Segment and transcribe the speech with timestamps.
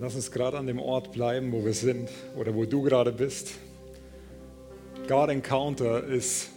[0.00, 3.52] Lass uns gerade an dem Ort bleiben, wo wir sind oder wo du gerade bist.
[5.06, 6.48] God Encounter ist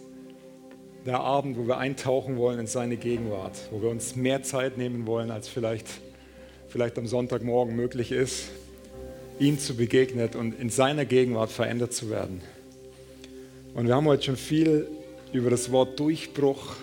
[1.05, 5.05] der Abend, wo wir eintauchen wollen in seine Gegenwart, wo wir uns mehr Zeit nehmen
[5.05, 5.85] wollen, als vielleicht,
[6.67, 8.49] vielleicht am Sonntagmorgen möglich ist,
[9.39, 12.41] ihm zu begegnen und in seiner Gegenwart verändert zu werden.
[13.75, 14.87] Und wir haben heute schon viel
[15.31, 16.73] über das Wort Durchbruch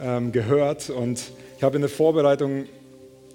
[0.00, 1.20] ähm, gehört und
[1.56, 2.66] ich habe in der Vorbereitung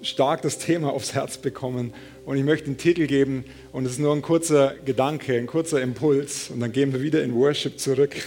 [0.02, 1.92] stark das Thema aufs Herz bekommen
[2.24, 5.80] und ich möchte den Titel geben und es ist nur ein kurzer Gedanke, ein kurzer
[5.80, 8.16] Impuls und dann gehen wir wieder in Worship zurück.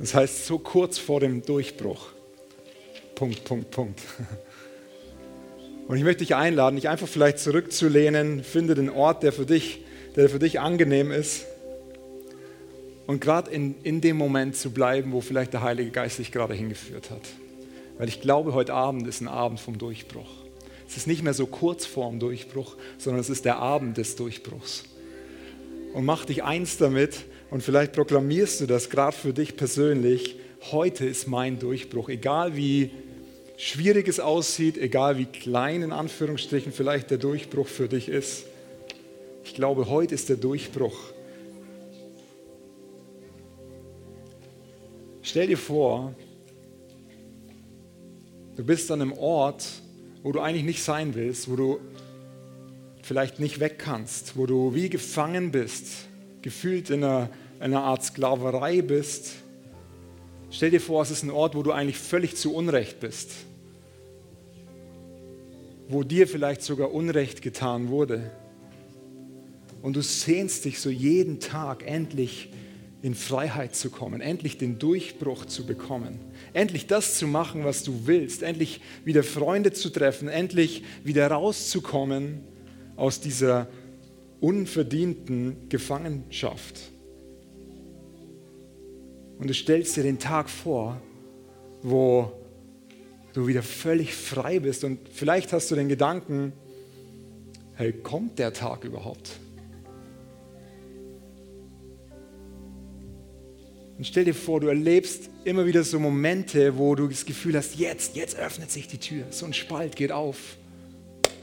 [0.00, 2.10] Das heißt, so kurz vor dem Durchbruch.
[3.16, 4.00] Punkt, Punkt, Punkt.
[5.88, 9.82] Und ich möchte dich einladen, dich einfach vielleicht zurückzulehnen, finde den Ort, der für dich,
[10.14, 11.46] der für dich angenehm ist
[13.08, 16.54] und gerade in, in dem Moment zu bleiben, wo vielleicht der Heilige Geist dich gerade
[16.54, 17.22] hingeführt hat.
[17.96, 20.28] Weil ich glaube, heute Abend ist ein Abend vom Durchbruch.
[20.88, 24.84] Es ist nicht mehr so kurz vorm Durchbruch, sondern es ist der Abend des Durchbruchs.
[25.92, 30.36] Und mach dich eins damit und vielleicht proklamierst du das gerade für dich persönlich.
[30.72, 32.08] Heute ist mein Durchbruch.
[32.08, 32.90] Egal wie
[33.58, 38.46] schwierig es aussieht, egal wie klein in Anführungsstrichen vielleicht der Durchbruch für dich ist.
[39.44, 40.96] Ich glaube, heute ist der Durchbruch.
[45.20, 46.14] Stell dir vor,
[48.56, 49.66] du bist an einem Ort,
[50.22, 51.80] wo du eigentlich nicht sein willst, wo du
[53.02, 55.86] vielleicht nicht weg kannst, wo du wie gefangen bist,
[56.42, 57.30] gefühlt in einer,
[57.60, 59.36] einer Art Sklaverei bist.
[60.50, 63.30] Stell dir vor, es ist ein Ort, wo du eigentlich völlig zu Unrecht bist,
[65.88, 68.30] wo dir vielleicht sogar Unrecht getan wurde.
[69.80, 72.50] Und du sehnst dich so jeden Tag endlich
[73.00, 76.18] in Freiheit zu kommen, endlich den Durchbruch zu bekommen,
[76.52, 82.40] endlich das zu machen, was du willst, endlich wieder Freunde zu treffen, endlich wieder rauszukommen
[82.96, 83.68] aus dieser
[84.40, 86.90] unverdienten Gefangenschaft.
[89.38, 91.00] Und du stellst dir den Tag vor,
[91.82, 92.32] wo
[93.32, 96.52] du wieder völlig frei bist und vielleicht hast du den Gedanken,
[97.74, 99.38] hey, kommt der Tag überhaupt?
[103.98, 107.74] Und stell dir vor, du erlebst immer wieder so Momente, wo du das Gefühl hast,
[107.74, 109.24] jetzt, jetzt öffnet sich die Tür.
[109.30, 110.56] So ein Spalt geht auf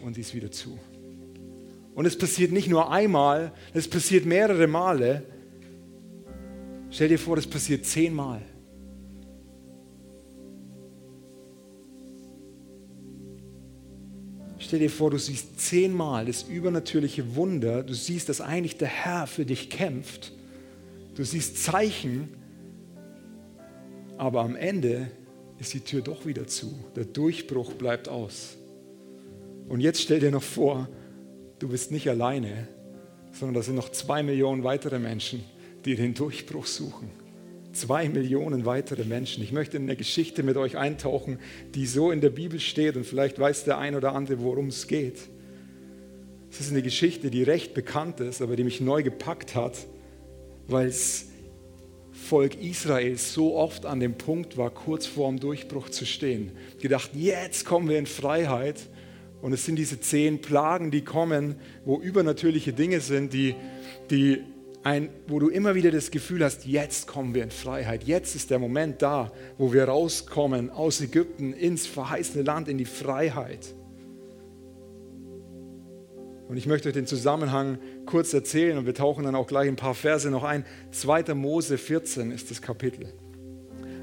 [0.02, 0.80] und sie ist wieder zu.
[1.96, 5.24] Und es passiert nicht nur einmal, es passiert mehrere Male.
[6.92, 8.42] Stell dir vor, das passiert zehnmal.
[14.60, 17.84] Stell dir vor, du siehst zehnmal das übernatürliche Wunder.
[17.84, 20.32] Du siehst, dass eigentlich der Herr für dich kämpft.
[21.16, 22.30] Du siehst Zeichen,
[24.18, 25.12] aber am Ende
[25.60, 26.74] ist die Tür doch wieder zu.
[26.96, 28.58] Der Durchbruch bleibt aus.
[29.68, 30.90] Und jetzt stell dir noch vor,
[31.60, 32.68] du bist nicht alleine,
[33.32, 35.44] sondern da sind noch zwei Millionen weitere Menschen,
[35.86, 37.10] die den Durchbruch suchen.
[37.74, 39.44] Zwei Millionen weitere Menschen.
[39.44, 41.40] Ich möchte in eine Geschichte mit euch eintauchen,
[41.74, 44.88] die so in der Bibel steht und vielleicht weiß der ein oder andere, worum es
[44.88, 45.20] geht.
[46.50, 49.78] Es ist eine Geschichte, die recht bekannt ist, aber die mich neu gepackt hat,
[50.68, 51.28] weil es
[52.26, 56.52] Volk Israel so oft an dem Punkt war, kurz vor dem Durchbruch zu stehen.
[56.82, 58.82] Gedacht, jetzt kommen wir in Freiheit.
[59.42, 61.56] Und es sind diese zehn Plagen, die kommen,
[61.86, 63.54] wo übernatürliche Dinge sind, die,
[64.10, 64.42] die
[64.82, 68.06] ein, wo du immer wieder das Gefühl hast, jetzt kommen wir in Freiheit.
[68.06, 72.86] Jetzt ist der Moment da, wo wir rauskommen aus Ägypten ins verheißene Land, in die
[72.86, 73.76] Freiheit.
[76.48, 79.76] Und ich möchte euch den Zusammenhang kurz erzählen und wir tauchen dann auch gleich ein
[79.76, 80.64] paar Verse noch ein.
[80.92, 81.34] 2.
[81.34, 83.08] Mose 14 ist das Kapitel.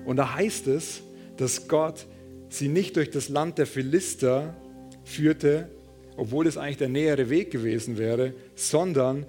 [0.05, 1.03] Und da heißt es,
[1.37, 2.07] dass Gott
[2.49, 4.57] sie nicht durch das Land der Philister
[5.05, 5.69] führte,
[6.17, 9.25] obwohl es eigentlich der nähere Weg gewesen wäre, sondern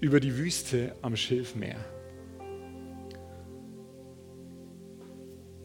[0.00, 1.76] über die Wüste am Schilfmeer.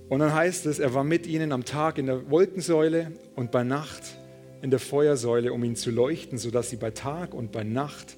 [0.07, 3.63] Und dann heißt es, er war mit ihnen am Tag in der Wolkensäule und bei
[3.63, 4.17] Nacht
[4.61, 8.17] in der Feuersäule, um ihn zu leuchten, sodass sie bei Tag und bei Nacht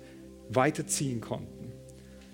[0.50, 1.72] weiterziehen konnten.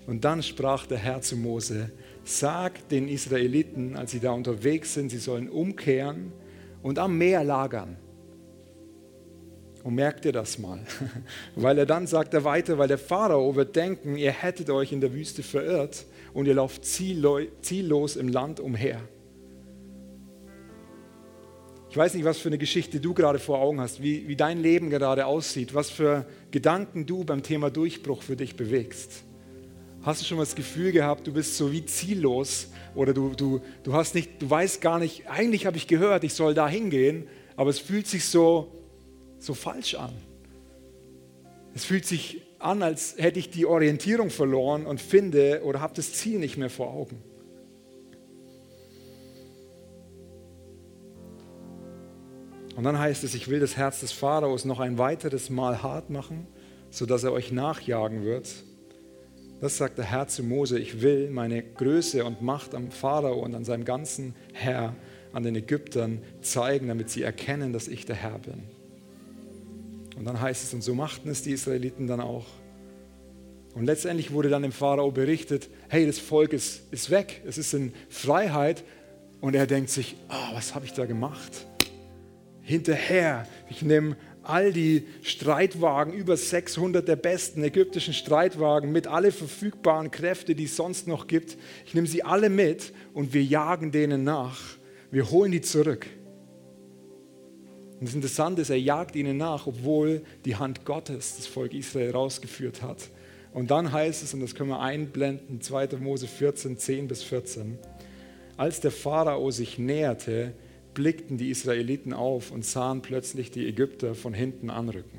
[0.06, 1.90] Und dann sprach der Herr zu Mose,
[2.24, 6.32] sag den Israeliten, als sie da unterwegs sind, sie sollen umkehren
[6.82, 7.96] und am Meer lagern.
[9.82, 10.80] Und merkt ihr das mal?
[11.56, 15.00] weil er dann sagt er weiter, weil der Pharao wird denken, ihr hättet euch in
[15.00, 16.04] der Wüste verirrt
[16.34, 19.00] und ihr lauft ziellos im Land umher.
[21.90, 24.62] Ich weiß nicht, was für eine Geschichte du gerade vor Augen hast, wie, wie dein
[24.62, 29.24] Leben gerade aussieht, was für Gedanken du beim Thema Durchbruch für dich bewegst.
[30.02, 33.60] Hast du schon mal das Gefühl gehabt, du bist so wie ziellos oder du, du,
[33.82, 37.26] du hast nicht, du weißt gar nicht, eigentlich habe ich gehört, ich soll da hingehen,
[37.56, 38.70] aber es fühlt sich so,
[39.40, 40.12] so falsch an.
[41.74, 46.12] Es fühlt sich an, als hätte ich die Orientierung verloren und finde oder habe das
[46.12, 47.20] Ziel nicht mehr vor Augen.
[52.80, 56.08] Und dann heißt es, ich will das Herz des Pharaos noch ein weiteres Mal hart
[56.08, 56.46] machen,
[56.88, 58.48] sodass er euch nachjagen wird.
[59.60, 63.54] Das sagt der Herr zu Mose, ich will meine Größe und Macht am Pharao und
[63.54, 64.96] an seinem ganzen Herr,
[65.34, 68.62] an den Ägyptern zeigen, damit sie erkennen, dass ich der Herr bin.
[70.16, 72.46] Und dann heißt es, und so machten es die Israeliten dann auch.
[73.74, 77.74] Und letztendlich wurde dann dem Pharao berichtet, hey, das Volk ist, ist weg, es ist
[77.74, 78.84] in Freiheit.
[79.42, 81.66] Und er denkt sich, oh, was habe ich da gemacht?
[82.62, 83.46] Hinterher.
[83.68, 90.54] Ich nehme all die Streitwagen, über 600 der besten ägyptischen Streitwagen mit alle verfügbaren Kräfte,
[90.54, 91.56] die es sonst noch gibt.
[91.86, 94.58] Ich nehme sie alle mit und wir jagen denen nach.
[95.10, 96.06] Wir holen die zurück.
[98.00, 102.12] Und das Interessante ist, er jagt ihnen nach, obwohl die Hand Gottes das Volk Israel
[102.12, 103.10] rausgeführt hat.
[103.52, 105.88] Und dann heißt es, und das können wir einblenden, 2.
[105.98, 107.78] Mose 14, 10 bis 14,
[108.56, 110.54] als der Pharao sich näherte,
[110.94, 115.18] blickten die Israeliten auf und sahen plötzlich die Ägypter von hinten anrücken.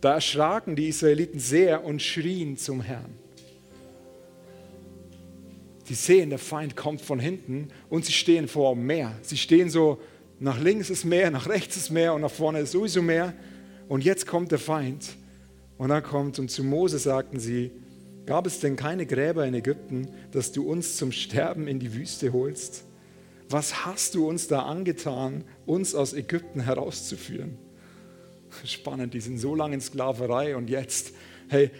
[0.00, 3.14] Da erschraken die Israeliten sehr und schrien zum Herrn.
[5.84, 9.14] Sie sehen, der Feind kommt von hinten und sie stehen vor dem Meer.
[9.22, 10.00] Sie stehen so,
[10.40, 13.34] nach links ist Meer, nach rechts ist Meer und nach vorne ist sowieso Meer.
[13.88, 15.16] Und jetzt kommt der Feind.
[15.78, 17.70] Und dann kommt, und zu Mose sagten sie,
[18.24, 22.32] gab es denn keine Gräber in Ägypten, dass du uns zum Sterben in die Wüste
[22.32, 22.85] holst?
[23.48, 27.58] Was hast du uns da angetan, uns aus Ägypten herauszuführen?
[28.64, 31.12] Spannend, die sind so lange in Sklaverei und jetzt,
[31.48, 31.70] hey,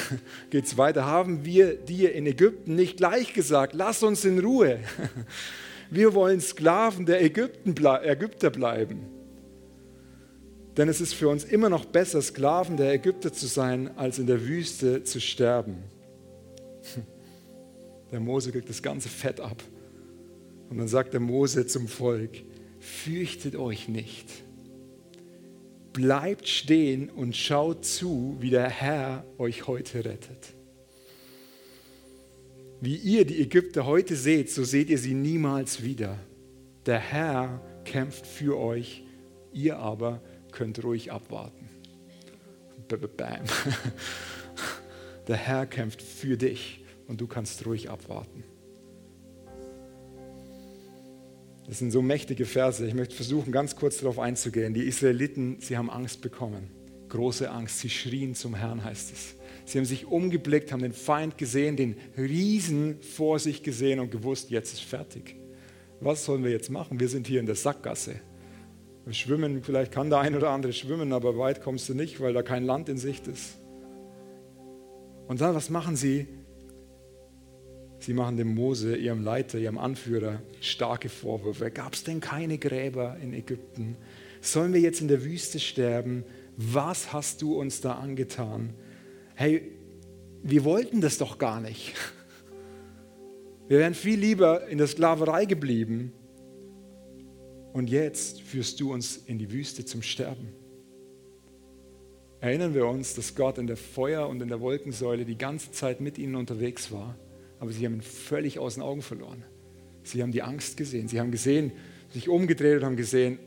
[0.50, 1.06] geht's weiter.
[1.06, 4.80] Haben wir dir in Ägypten nicht gleich gesagt, lass uns in Ruhe.
[5.90, 9.06] Wir wollen Sklaven der Ägypten, Ägypter bleiben.
[10.76, 14.26] Denn es ist für uns immer noch besser, Sklaven der Ägypter zu sein, als in
[14.26, 15.84] der Wüste zu sterben.
[18.10, 19.62] Der Mose kriegt das ganze Fett ab.
[20.74, 22.42] Und dann sagt der Mose zum Volk,
[22.80, 24.28] fürchtet euch nicht.
[25.92, 30.52] Bleibt stehen und schaut zu, wie der Herr euch heute rettet.
[32.80, 36.18] Wie ihr die Ägypter heute seht, so seht ihr sie niemals wieder.
[36.86, 39.04] Der Herr kämpft für euch,
[39.52, 41.68] ihr aber könnt ruhig abwarten.
[43.16, 43.44] Bam.
[45.28, 48.42] Der Herr kämpft für dich und du kannst ruhig abwarten.
[51.66, 52.86] Das sind so mächtige Verse.
[52.86, 54.74] Ich möchte versuchen, ganz kurz darauf einzugehen.
[54.74, 56.70] Die Israeliten, sie haben Angst bekommen.
[57.08, 57.80] Große Angst.
[57.80, 59.34] Sie schrien zum Herrn, heißt es.
[59.64, 64.50] Sie haben sich umgeblickt, haben den Feind gesehen, den Riesen vor sich gesehen und gewusst,
[64.50, 65.36] jetzt ist fertig.
[66.00, 67.00] Was sollen wir jetzt machen?
[67.00, 68.16] Wir sind hier in der Sackgasse.
[69.06, 72.34] Wir schwimmen, vielleicht kann der ein oder andere schwimmen, aber weit kommst du nicht, weil
[72.34, 73.58] da kein Land in Sicht ist.
[75.28, 76.26] Und dann, was machen sie?
[78.04, 81.70] Sie machen dem Mose, ihrem Leiter, ihrem Anführer, starke Vorwürfe.
[81.70, 83.96] Gab es denn keine Gräber in Ägypten?
[84.42, 86.22] Sollen wir jetzt in der Wüste sterben?
[86.58, 88.74] Was hast du uns da angetan?
[89.36, 89.72] Hey,
[90.42, 91.94] wir wollten das doch gar nicht.
[93.68, 96.12] Wir wären viel lieber in der Sklaverei geblieben.
[97.72, 100.52] Und jetzt führst du uns in die Wüste zum Sterben.
[102.40, 106.02] Erinnern wir uns, dass Gott in der Feuer- und in der Wolkensäule die ganze Zeit
[106.02, 107.16] mit ihnen unterwegs war
[107.64, 109.42] aber sie haben ihn völlig aus den Augen verloren.
[110.02, 111.08] Sie haben die Angst gesehen.
[111.08, 111.72] Sie haben gesehen,
[112.10, 113.38] sich umgedreht und haben gesehen,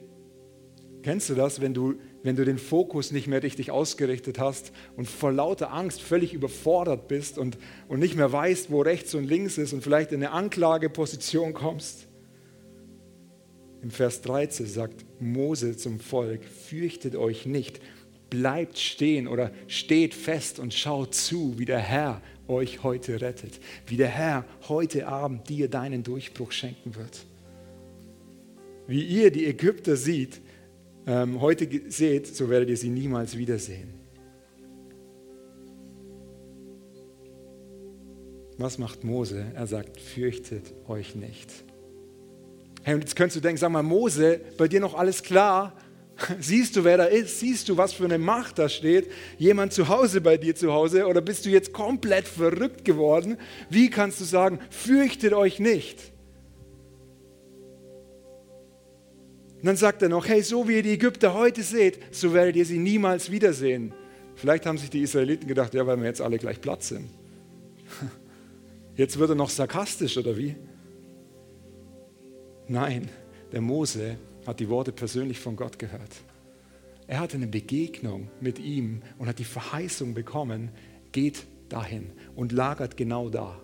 [1.03, 5.07] kennst du das, wenn du, wenn du den Fokus nicht mehr richtig ausgerichtet hast und
[5.07, 9.59] vor lauter Angst völlig überfordert bist und, und nicht mehr weißt, wo rechts und links
[9.59, 12.07] ist und vielleicht in eine Anklageposition kommst?
[13.83, 17.79] Im Vers 13 sagt Mose zum Volk, fürchtet euch nicht,
[18.31, 23.98] bleibt stehen oder steht fest und schaut zu, wie der Herr euch heute rettet, wie
[23.98, 27.25] der Herr heute Abend dir deinen Durchbruch schenken wird.
[28.88, 30.39] Wie ihr die Ägypter sieht,
[31.06, 33.94] ähm, heute seht, so werdet ihr sie niemals wiedersehen.
[38.58, 39.46] Was macht Mose?
[39.54, 41.51] Er sagt, fürchtet euch nicht.
[42.82, 45.74] Hey, und jetzt könntest du denken, sag mal, Mose, bei dir noch alles klar?
[46.39, 47.39] Siehst du, wer da ist?
[47.39, 49.12] Siehst du, was für eine Macht da steht?
[49.38, 51.05] Jemand zu Hause bei dir zu Hause?
[51.05, 53.38] Oder bist du jetzt komplett verrückt geworden?
[53.69, 56.12] Wie kannst du sagen, fürchtet euch nicht?
[59.57, 62.55] Und dann sagt er noch, hey, so wie ihr die Ägypter heute seht, so werdet
[62.55, 63.93] ihr sie niemals wiedersehen.
[64.36, 67.09] Vielleicht haben sich die Israeliten gedacht, ja, weil wir jetzt alle gleich platt sind.
[68.95, 70.55] Jetzt wird er noch sarkastisch, oder wie?
[72.67, 73.09] Nein,
[73.51, 74.17] der Mose
[74.48, 76.16] hat die Worte persönlich von Gott gehört.
[77.06, 80.72] Er hatte eine Begegnung mit ihm und hat die Verheißung bekommen,
[81.12, 83.62] geht dahin und lagert genau da.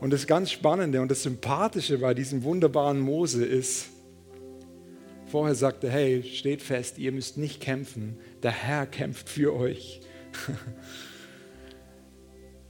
[0.00, 3.88] Und das ganz Spannende und das Sympathische bei diesem wunderbaren Mose ist,
[5.26, 10.00] vorher sagte, hey, steht fest, ihr müsst nicht kämpfen, der Herr kämpft für euch.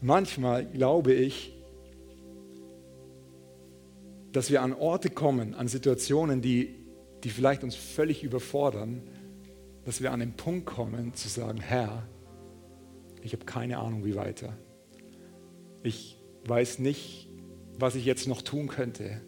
[0.00, 1.52] Manchmal glaube ich,
[4.32, 6.74] dass wir an Orte kommen, an Situationen, die,
[7.24, 9.02] die vielleicht uns völlig überfordern,
[9.84, 12.06] dass wir an den Punkt kommen zu sagen, Herr,
[13.22, 14.56] ich habe keine Ahnung, wie weiter.
[15.82, 17.28] Ich weiß nicht,
[17.78, 19.20] was ich jetzt noch tun könnte.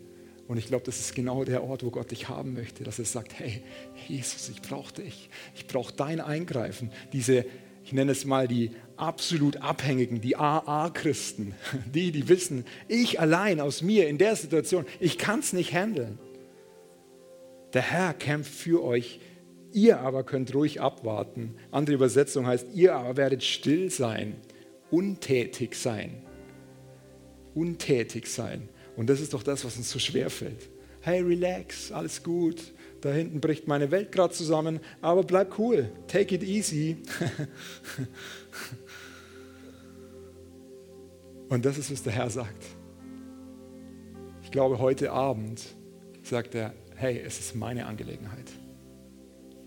[0.49, 3.05] Und ich glaube, das ist genau der Ort, wo Gott dich haben möchte, dass er
[3.05, 3.63] sagt, hey,
[4.09, 5.31] Jesus, ich brauche dich.
[5.55, 6.91] Ich brauche dein Eingreifen.
[7.13, 7.47] Diese,
[7.93, 11.55] ich nenne es mal die absolut Abhängigen, die AA-Christen,
[11.95, 16.19] die, die wissen, ich allein aus mir in der Situation, ich kann es nicht handeln.
[17.75, 19.21] Der Herr kämpft für euch,
[19.75, 21.55] ihr aber könnt ruhig abwarten.
[21.71, 24.37] Andere Übersetzung heißt, ihr aber werdet still sein,
[24.91, 26.23] untätig sein.
[27.55, 28.71] Untätig sein.
[28.97, 30.71] Und das ist doch das, was uns so schwer fällt.
[31.03, 32.73] Hey, relax, alles gut.
[33.03, 35.91] Da hinten bricht meine Welt gerade zusammen, aber bleib cool.
[36.07, 36.97] Take it easy.
[41.49, 42.65] Und das ist, was der Herr sagt.
[44.45, 45.61] Ich glaube, heute Abend
[46.23, 48.51] sagt er, hey, es ist meine Angelegenheit.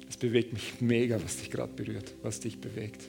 [0.07, 3.03] Es bewegt mich mega, was dich gerade berührt, was dich bewegt.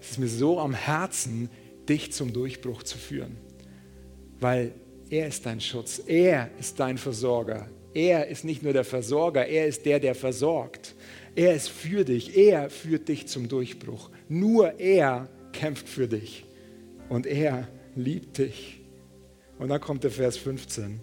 [0.00, 1.50] Es ist mir so am Herzen,
[1.88, 3.36] dich zum Durchbruch zu führen,
[4.38, 4.72] weil
[5.10, 7.68] er ist dein Schutz, er ist dein Versorger.
[7.96, 10.94] Er ist nicht nur der Versorger, er ist der, der versorgt.
[11.34, 14.10] Er ist für dich, er führt dich zum Durchbruch.
[14.28, 16.44] Nur er kämpft für dich
[17.08, 18.80] und er liebt dich.
[19.58, 21.00] Und dann kommt der Vers 15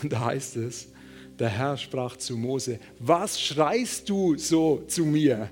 [0.00, 0.92] und da heißt es,
[1.40, 5.50] der Herr sprach zu Mose, was schreist du so zu mir?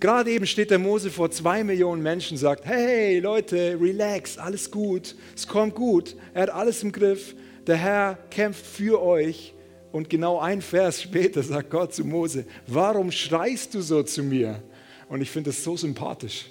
[0.00, 5.14] Gerade eben steht der Mose vor zwei Millionen Menschen, sagt, hey Leute, relax, alles gut,
[5.36, 7.34] es kommt gut, er hat alles im Griff,
[7.70, 9.54] der Herr kämpft für euch.
[9.92, 14.62] Und genau ein Vers später sagt Gott zu Mose, warum schreist du so zu mir?
[15.08, 16.50] Und ich finde das so sympathisch.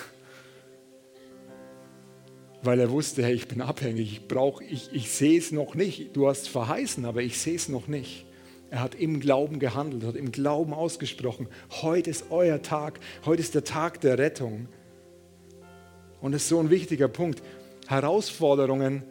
[2.62, 6.16] weil er wusste, hey, ich bin abhängig, ich brauche, ich, ich sehe es noch nicht.
[6.16, 8.26] Du hast verheißen, aber ich sehe es noch nicht.
[8.70, 11.48] Er hat im Glauben gehandelt, hat im Glauben ausgesprochen,
[11.82, 14.68] heute ist euer Tag, heute ist der Tag der Rettung.
[16.20, 17.42] Und das ist so ein wichtiger Punkt.
[17.86, 19.02] Herausforderungen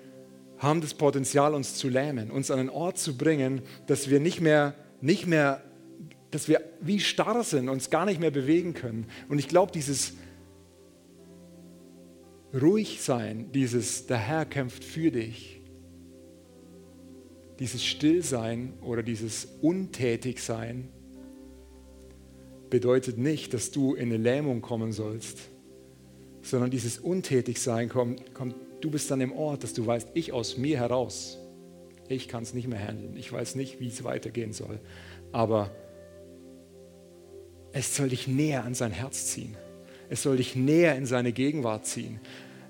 [0.62, 4.42] haben das Potenzial, uns zu lähmen, uns an einen Ort zu bringen, dass wir nicht
[4.42, 5.64] mehr, nicht mehr,
[6.30, 9.08] dass wir wie starr sind, uns gar nicht mehr bewegen können.
[9.28, 10.14] Und ich glaube, dieses
[12.54, 15.62] ruhig sein, dieses der Herr kämpft für dich,
[17.58, 20.90] dieses Stillsein oder dieses Untätigsein
[22.70, 25.40] bedeutet nicht, dass du in eine Lähmung kommen sollst,
[26.44, 30.58] sondern dieses Untätigsein kommt, kommt, du bist dann im Ort, dass du weißt, ich aus
[30.58, 31.38] mir heraus,
[32.10, 34.80] ich kann es nicht mehr handeln, ich weiß nicht, wie es weitergehen soll,
[35.32, 35.72] aber
[37.74, 39.56] es soll dich näher an sein Herz ziehen.
[40.10, 42.20] Es soll dich näher in seine Gegenwart ziehen.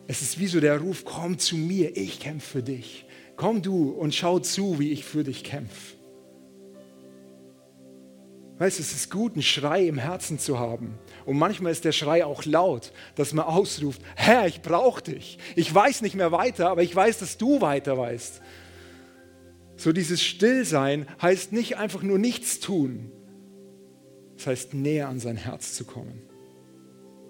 [0.07, 3.05] Es ist wie so der Ruf, komm zu mir, ich kämpfe für dich.
[3.35, 5.95] Komm du und schau zu, wie ich für dich kämpfe.
[8.61, 10.99] Weißt du, es ist gut, einen Schrei im Herzen zu haben.
[11.25, 15.39] Und manchmal ist der Schrei auch laut, dass man ausruft, Herr, ich brauche dich.
[15.55, 18.39] Ich weiß nicht mehr weiter, aber ich weiß, dass du weiter weißt.
[19.77, 23.11] So dieses Stillsein heißt nicht einfach nur nichts tun.
[24.37, 26.21] Das heißt, näher an sein Herz zu kommen.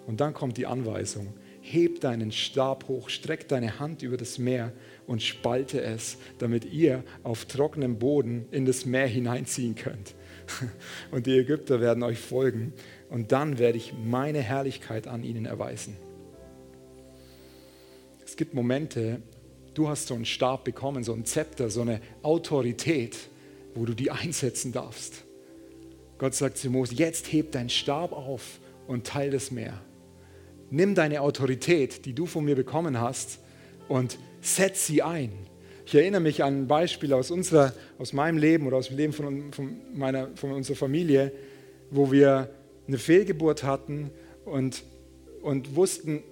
[0.07, 4.74] Und dann kommt die Anweisung, heb deinen Stab hoch, streck deine Hand über das Meer
[5.06, 10.15] und spalte es, damit ihr auf trockenem Boden in das Meer hineinziehen könnt.
[11.12, 12.74] Und die Ägypter werden euch folgen
[13.10, 15.96] und dann werde ich meine Herrlichkeit an ihnen erweisen.
[18.25, 19.22] Es gibt Momente,
[19.74, 23.18] du hast so einen Stab bekommen, so ein Zepter, so eine Autorität,
[23.75, 25.24] wo du die einsetzen darfst.
[26.18, 29.82] Gott sagt zu Mose, jetzt heb deinen Stab auf und teil das Meer
[30.71, 33.39] nimm deine Autorität, die du von mir bekommen hast,
[33.87, 35.31] und setz sie ein.
[35.85, 39.13] Ich erinnere mich an ein Beispiel aus, unserer, aus meinem Leben oder aus dem Leben
[39.13, 41.33] von, von, meiner, von unserer Familie,
[41.89, 42.49] wo wir
[42.87, 44.09] eine Fehlgeburt hatten
[44.45, 44.83] und,
[45.41, 46.23] und wussten,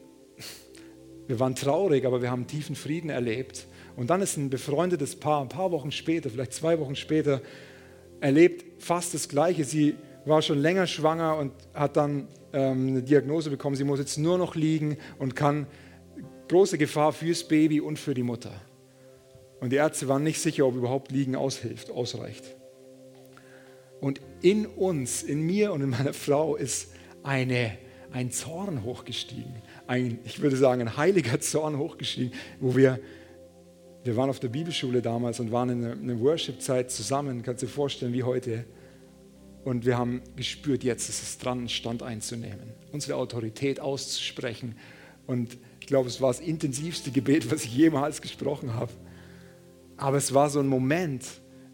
[1.28, 3.68] wir waren traurig, aber wir haben tiefen Frieden erlebt.
[3.98, 7.42] Und dann ist ein befreundetes Paar, ein paar Wochen später, vielleicht zwei Wochen später,
[8.22, 9.66] erlebt fast das Gleiche.
[9.66, 9.96] Sie
[10.30, 14.38] war schon länger schwanger und hat dann ähm, eine Diagnose bekommen, sie muss jetzt nur
[14.38, 15.68] noch liegen und kann
[16.48, 18.54] große Gefahr fürs Baby und für die Mutter.
[19.60, 22.56] Und die Ärzte waren nicht sicher, ob überhaupt Liegen aushilft, ausreicht.
[24.00, 26.94] Und in uns, in mir und in meiner Frau ist
[27.24, 27.78] eine,
[28.12, 29.62] ein Zorn hochgestiegen.
[29.88, 33.00] Ein, ich würde sagen, ein heiliger Zorn hochgestiegen, wo wir,
[34.06, 37.68] wir waren auf der Bibelschule damals und waren in einer, einer Worship-Zeit zusammen, kannst du
[37.68, 38.66] dir vorstellen, wie heute.
[39.64, 44.76] Und wir haben gespürt, jetzt ist es dran, Stand einzunehmen, unsere Autorität auszusprechen.
[45.28, 48.92] Und ich glaube, es war das intensivste Gebet, was ich jemals gesprochen habe.
[49.98, 51.26] Aber es war so ein Moment,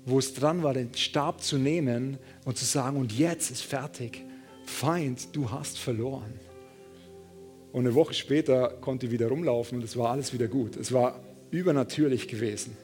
[0.06, 4.24] wo es dran war, den Stab zu nehmen und zu sagen, und jetzt ist fertig.
[4.65, 6.34] Feind, du hast verloren.
[7.72, 10.75] Und eine Woche später konnte ich wieder rumlaufen und es war alles wieder gut.
[10.77, 11.20] Es war
[11.51, 12.77] übernatürlich gewesen.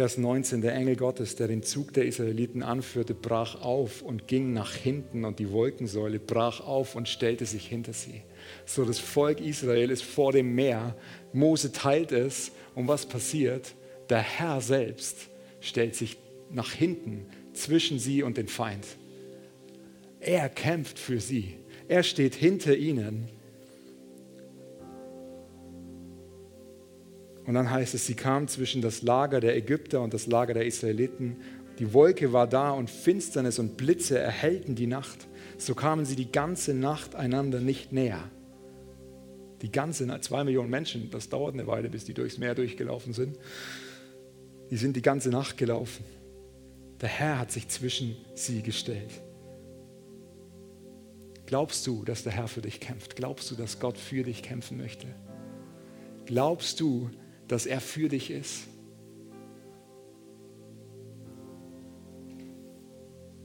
[0.00, 4.54] Vers 19, der Engel Gottes, der den Zug der Israeliten anführte, brach auf und ging
[4.54, 8.22] nach hinten und die Wolkensäule brach auf und stellte sich hinter sie.
[8.64, 10.96] So, das Volk Israel ist vor dem Meer.
[11.34, 13.74] Mose teilt es und was passiert?
[14.08, 15.28] Der Herr selbst
[15.60, 16.16] stellt sich
[16.50, 18.86] nach hinten zwischen sie und den Feind.
[20.18, 21.56] Er kämpft für sie.
[21.88, 23.28] Er steht hinter ihnen.
[27.46, 30.66] Und dann heißt es, sie kam zwischen das Lager der Ägypter und das Lager der
[30.66, 31.36] Israeliten.
[31.78, 35.26] Die Wolke war da und Finsternis und Blitze erhellten die Nacht.
[35.56, 38.30] So kamen sie die ganze Nacht einander nicht näher.
[39.62, 43.12] Die ganze Nacht, zwei Millionen Menschen, das dauert eine Weile, bis die durchs Meer durchgelaufen
[43.12, 43.38] sind.
[44.70, 46.04] Die sind die ganze Nacht gelaufen.
[47.00, 49.10] Der Herr hat sich zwischen sie gestellt.
[51.46, 53.16] Glaubst du, dass der Herr für dich kämpft?
[53.16, 55.08] Glaubst du, dass Gott für dich kämpfen möchte?
[56.26, 57.10] Glaubst du,
[57.50, 58.68] dass er für dich ist?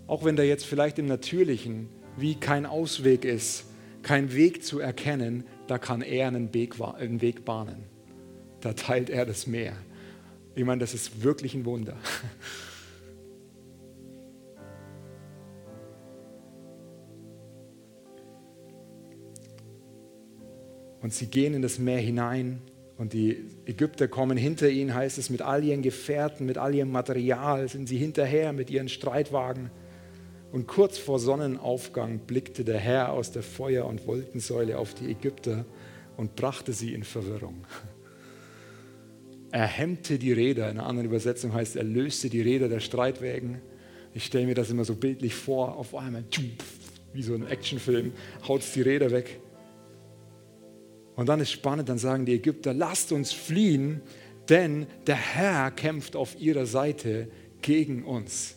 [0.05, 3.65] Auch wenn da jetzt vielleicht im Natürlichen wie kein Ausweg ist,
[4.03, 7.85] kein Weg zu erkennen, da kann er einen Weg, einen Weg bahnen.
[8.61, 9.75] Da teilt er das Meer.
[10.53, 11.97] Ich meine, das ist wirklich ein Wunder.
[21.01, 22.61] Und sie gehen in das Meer hinein
[22.97, 26.91] und die Ägypter kommen hinter ihnen, heißt es, mit all ihren Gefährten, mit all ihrem
[26.91, 29.69] Material sind sie hinterher mit ihren Streitwagen.
[30.51, 35.65] Und kurz vor Sonnenaufgang blickte der Herr aus der Feuer- und Wolkensäule auf die Ägypter
[36.15, 37.65] und brachte sie in Verwirrung.
[39.51, 43.61] Er hemmte die Räder, in einer anderen Übersetzung heißt, er löste die Räder der Streitwägen.
[44.13, 46.23] Ich stelle mir das immer so bildlich vor, auf einmal,
[47.13, 48.13] wie so ein Actionfilm,
[48.47, 49.39] haut die Räder weg.
[51.15, 54.01] Und dann ist spannend, dann sagen die Ägypter, lasst uns fliehen,
[54.49, 57.29] denn der Herr kämpft auf ihrer Seite
[57.61, 58.55] gegen uns.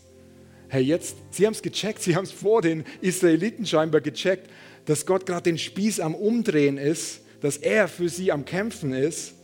[0.68, 4.50] Herr, jetzt, sie haben es gecheckt, sie haben es vor den Israeliten scheinbar gecheckt,
[4.84, 9.34] dass Gott gerade den Spieß am Umdrehen ist, dass er für sie am Kämpfen ist.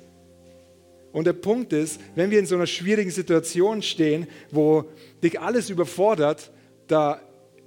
[1.12, 4.85] Und der Punkt ist, wenn wir in so einer schwierigen Situation stehen, wo
[5.22, 6.50] dich alles überfordert,
[6.88, 7.20] da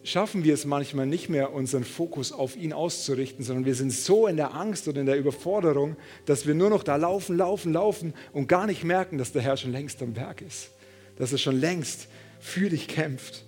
[0.07, 4.25] schaffen wir es manchmal nicht mehr, unseren Fokus auf ihn auszurichten, sondern wir sind so
[4.27, 8.13] in der Angst und in der Überforderung, dass wir nur noch da laufen, laufen, laufen
[8.31, 10.69] und gar nicht merken, dass der Herr schon längst am Berg ist,
[11.17, 12.07] dass er schon längst
[12.39, 13.43] für dich kämpft,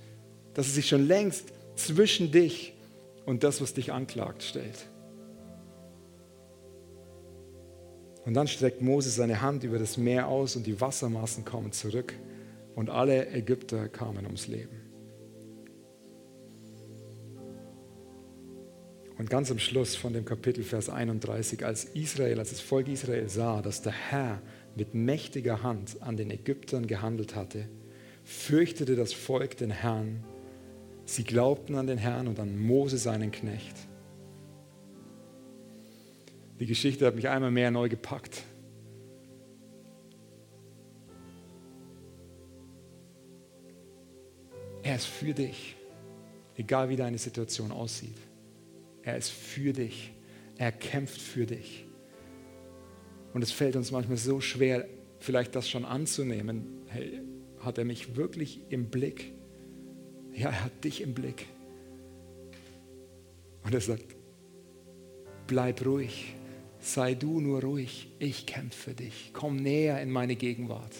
[0.53, 2.73] dass er sich schon längst zwischen dich
[3.25, 4.87] und das, was dich anklagt, stellt.
[8.25, 12.13] Und dann streckt Mose seine Hand über das Meer aus und die Wassermassen kommen zurück
[12.75, 14.78] und alle Ägypter kamen ums Leben.
[19.19, 23.27] Und ganz am Schluss von dem Kapitel, Vers 31, als Israel, als das Volk Israel
[23.27, 24.41] sah, dass der Herr
[24.77, 27.67] mit mächtiger Hand an den Ägyptern gehandelt hatte,
[28.23, 30.23] fürchtete das Volk den Herrn.
[31.03, 33.75] Sie glaubten an den Herrn und an Mose, seinen Knecht.
[36.61, 38.43] Die Geschichte hat mich einmal mehr neu gepackt.
[44.81, 45.75] Er ist für dich,
[46.55, 48.28] egal wie deine Situation aussieht.
[49.09, 50.11] Er ist für dich.
[50.57, 51.83] Er kämpft für dich.
[53.33, 54.87] Und es fällt uns manchmal so schwer,
[55.19, 56.83] vielleicht das schon anzunehmen.
[56.85, 57.19] Hey,
[57.59, 59.33] hat er mich wirklich im Blick?
[60.31, 61.47] Ja, er hat dich im Blick.
[63.63, 64.15] Und er sagt,
[65.47, 66.35] bleib ruhig,
[66.79, 69.31] sei du nur ruhig, ich kämpfe für dich.
[69.33, 70.93] Komm näher in meine Gegenwart.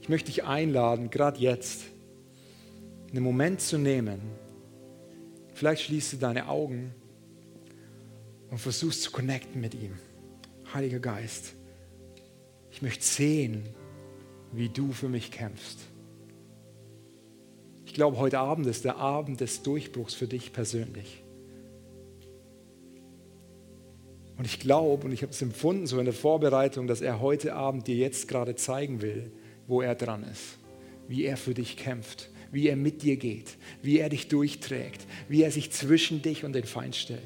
[0.00, 1.82] Ich möchte dich einladen, gerade jetzt,
[3.10, 4.20] einen Moment zu nehmen.
[5.52, 6.94] Vielleicht schließt du deine Augen
[8.50, 9.96] und versuchst zu connecten mit ihm.
[10.74, 11.54] Heiliger Geist,
[12.70, 13.64] ich möchte sehen,
[14.52, 15.78] wie du für mich kämpfst.
[17.84, 21.24] Ich glaube, heute Abend ist der Abend des Durchbruchs für dich persönlich.
[24.36, 27.54] Und ich glaube, und ich habe es empfunden, so in der Vorbereitung, dass er heute
[27.54, 29.30] Abend dir jetzt gerade zeigen will,
[29.66, 30.58] wo er dran ist,
[31.08, 35.42] wie er für dich kämpft, wie er mit dir geht, wie er dich durchträgt, wie
[35.42, 37.20] er sich zwischen dich und den Feind stellt.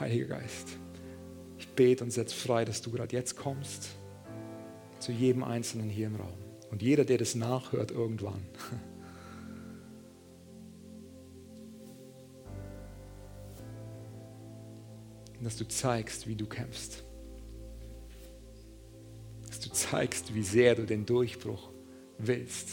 [0.00, 0.68] Heiliger Geist,
[1.58, 3.90] ich bete und setze frei, dass du gerade jetzt kommst
[4.98, 6.32] zu jedem Einzelnen hier im Raum.
[6.70, 8.40] Und jeder, der das nachhört irgendwann.
[15.42, 17.02] dass du zeigst, wie du kämpfst.
[19.46, 21.70] Dass du zeigst, wie sehr du den Durchbruch
[22.18, 22.68] willst.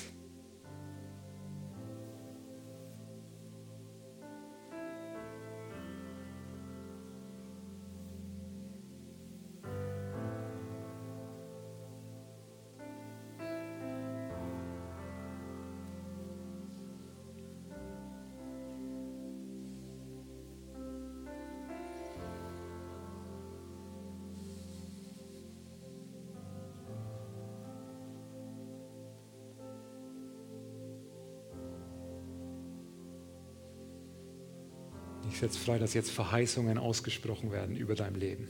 [35.37, 38.49] Ich setze frei, dass jetzt Verheißungen ausgesprochen werden über dein Leben,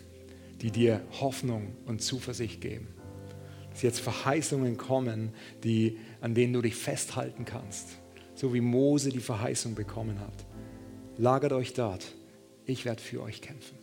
[0.61, 2.87] die dir Hoffnung und Zuversicht geben.
[3.71, 5.33] Dass jetzt Verheißungen kommen,
[5.65, 7.97] die, an denen du dich festhalten kannst,
[8.35, 10.45] so wie Mose die Verheißung bekommen hat.
[11.17, 12.15] Lagert euch dort,
[12.65, 13.77] ich werde für euch kämpfen.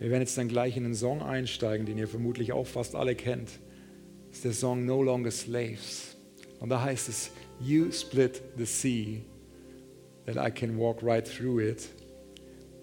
[0.00, 3.14] Wir werden jetzt dann gleich in einen Song einsteigen, den ihr vermutlich auch fast alle
[3.14, 3.50] kennt.
[4.28, 6.16] Das ist der Song No Longer Slaves.
[6.58, 9.18] Und da heißt es, You split the sea,
[10.24, 11.90] that I can walk right through it.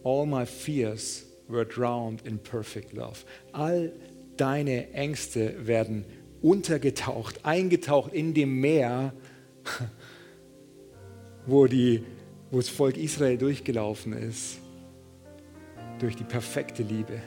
[0.03, 3.25] All my fears were drowned in perfect love.
[3.51, 3.91] All
[4.37, 6.05] deine Ängste werden
[6.43, 9.11] untergetaucht, eingetaucht in dem Meer,
[11.47, 12.03] wo, die,
[12.51, 14.59] wo das Volk Israel durchgelaufen ist
[15.99, 17.21] durch die perfekte Liebe.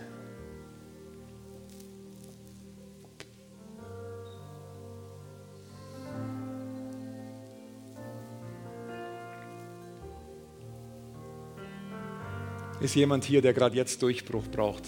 [12.81, 14.85] Ist jemand hier, der gerade jetzt Durchbruch braucht?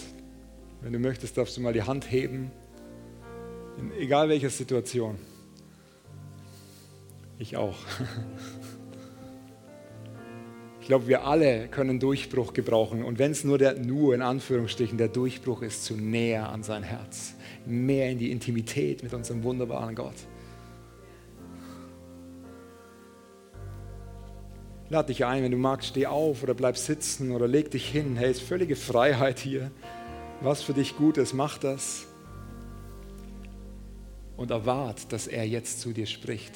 [0.81, 2.51] Wenn du möchtest, darfst du mal die Hand heben,
[3.77, 5.17] in egal welcher Situation.
[7.37, 7.77] Ich auch.
[10.83, 13.05] Ich glaube, wir alle können Durchbruch gebrauchen.
[13.05, 16.83] Und wenn es nur der, nur in Anführungsstrichen, der Durchbruch ist, zu näher an sein
[16.83, 20.13] Herz, mehr in die Intimität mit unserem wunderbaren Gott.
[24.89, 28.17] Lade dich ein, wenn du magst, steh auf oder bleib sitzen oder leg dich hin.
[28.17, 29.71] Hey, ist völlige Freiheit hier.
[30.41, 32.07] Was für dich gut ist, mach das.
[34.35, 36.51] Und erwart, dass er jetzt zu dir spricht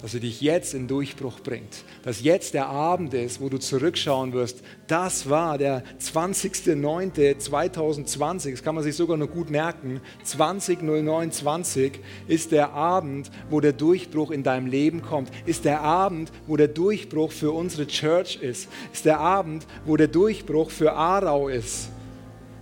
[0.00, 1.84] dass er dich jetzt in Durchbruch bringt.
[2.02, 4.62] Dass jetzt der Abend ist, wo du zurückschauen wirst.
[4.86, 8.52] Das war der 20.09.2020.
[8.52, 10.02] Das kann man sich sogar noch gut merken.
[10.24, 11.94] 20.09.20
[12.28, 15.30] ist der Abend, wo der Durchbruch in deinem Leben kommt.
[15.46, 18.68] Ist der Abend, wo der Durchbruch für unsere Church ist.
[18.92, 21.90] Ist der Abend, wo der Durchbruch für Aarau ist.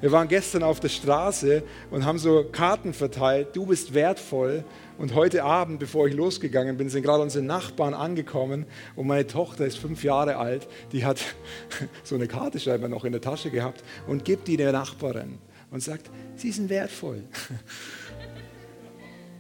[0.04, 3.56] Wir waren gestern auf der Straße und haben so Karten verteilt.
[3.56, 4.62] Du bist wertvoll.
[4.96, 9.66] Und heute Abend, bevor ich losgegangen bin, sind gerade unsere Nachbarn angekommen und meine Tochter
[9.66, 11.20] ist fünf Jahre alt, die hat
[12.04, 15.38] so eine Karte scheinbar noch in der Tasche gehabt und gibt die der Nachbarin
[15.70, 17.24] und sagt, sie sind wertvoll.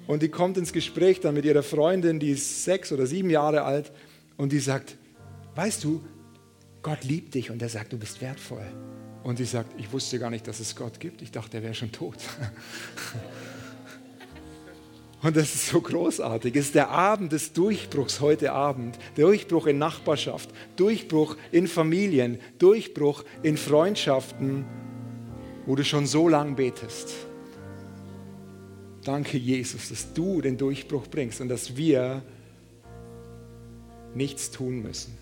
[0.06, 3.62] Und die kommt ins Gespräch dann mit ihrer Freundin, die ist sechs oder sieben Jahre
[3.62, 3.90] alt
[4.36, 4.98] und die sagt,
[5.54, 6.04] weißt du,
[6.82, 8.66] Gott liebt dich und er sagt, du bist wertvoll.
[9.22, 11.22] Und sie sagt, ich wusste gar nicht, dass es Gott gibt.
[11.22, 12.18] Ich dachte, er wäre schon tot.
[15.24, 16.54] Und das ist so großartig.
[16.54, 18.98] Es ist der Abend des Durchbruchs heute Abend.
[19.16, 24.66] Durchbruch in Nachbarschaft, Durchbruch in Familien, Durchbruch in Freundschaften,
[25.64, 27.14] wo du schon so lang betest.
[29.02, 32.22] Danke, Jesus, dass du den Durchbruch bringst und dass wir
[34.14, 35.16] nichts tun müssen,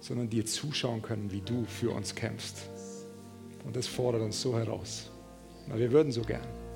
[0.00, 2.68] sondern dir zuschauen können, wie du für uns kämpfst.
[3.64, 5.12] Und das fordert uns so heraus.
[5.68, 6.67] Weil wir würden so gern.